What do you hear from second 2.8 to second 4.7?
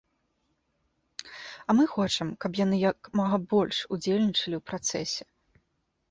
як мага больш ўдзельнічалі ў